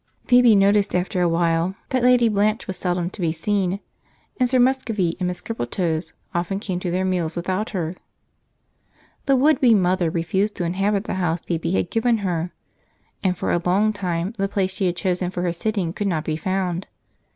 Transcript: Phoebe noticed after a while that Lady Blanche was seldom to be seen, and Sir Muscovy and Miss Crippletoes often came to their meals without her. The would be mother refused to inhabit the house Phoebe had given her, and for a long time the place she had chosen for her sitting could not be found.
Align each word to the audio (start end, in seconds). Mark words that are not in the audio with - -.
Phoebe 0.25 0.55
noticed 0.55 0.95
after 0.95 1.21
a 1.21 1.29
while 1.29 1.75
that 1.89 2.01
Lady 2.01 2.27
Blanche 2.27 2.65
was 2.65 2.75
seldom 2.75 3.11
to 3.11 3.21
be 3.21 3.31
seen, 3.31 3.79
and 4.39 4.49
Sir 4.49 4.57
Muscovy 4.57 5.15
and 5.19 5.27
Miss 5.27 5.41
Crippletoes 5.41 6.13
often 6.33 6.59
came 6.59 6.79
to 6.79 6.89
their 6.89 7.05
meals 7.05 7.35
without 7.35 7.69
her. 7.69 7.95
The 9.27 9.35
would 9.35 9.61
be 9.61 9.75
mother 9.75 10.09
refused 10.09 10.55
to 10.55 10.63
inhabit 10.63 11.03
the 11.03 11.13
house 11.21 11.41
Phoebe 11.41 11.73
had 11.73 11.91
given 11.91 12.17
her, 12.25 12.51
and 13.23 13.37
for 13.37 13.51
a 13.51 13.61
long 13.63 13.93
time 13.93 14.33
the 14.39 14.49
place 14.49 14.73
she 14.73 14.87
had 14.87 14.95
chosen 14.95 15.29
for 15.29 15.43
her 15.43 15.53
sitting 15.53 15.93
could 15.93 16.07
not 16.07 16.25
be 16.25 16.35
found. 16.35 16.87